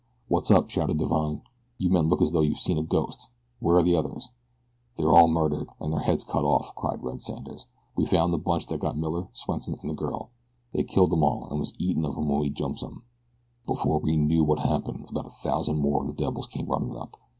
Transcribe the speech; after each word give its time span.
"What's 0.29 0.49
up?" 0.49 0.67
shouted 0.71 0.97
Divine. 0.97 1.43
"You 1.77 1.91
men 1.91 2.07
look 2.07 2.23
as 2.23 2.31
though 2.31 2.41
you'd 2.41 2.57
seen 2.57 2.79
a 2.79 2.81
ghost. 2.81 3.27
Where 3.59 3.77
are 3.77 3.83
the 3.83 3.95
others?" 3.95 4.29
"They're 4.97 5.13
all 5.13 5.27
murdered, 5.27 5.69
and 5.79 5.93
their 5.93 5.99
heads 5.99 6.23
cut 6.23 6.43
off," 6.43 6.73
cried 6.73 7.03
Red 7.03 7.21
Sanders. 7.21 7.67
"We 7.95 8.07
found 8.07 8.33
the 8.33 8.39
bunch 8.39 8.65
that 8.65 8.79
got 8.79 8.97
Miller, 8.97 9.27
Swenson, 9.33 9.77
and 9.79 9.91
the 9.91 9.93
girl. 9.93 10.31
They'd 10.71 10.87
killed 10.87 11.13
'em 11.13 11.23
all 11.23 11.47
and 11.51 11.59
was 11.59 11.75
eatin' 11.77 12.03
of 12.03 12.17
'em 12.17 12.29
when 12.29 12.39
we 12.39 12.49
jumps 12.49 12.81
'em. 12.81 13.03
Before 13.67 13.99
we 13.99 14.17
knew 14.17 14.43
wot 14.43 14.57
had 14.61 14.69
happened 14.71 15.05
about 15.07 15.27
a 15.27 15.37
thousand 15.45 15.77
more 15.77 16.01
of 16.01 16.07
the 16.07 16.15
devils 16.15 16.47
came 16.47 16.65
runnin' 16.65 16.97
up. 16.97 17.15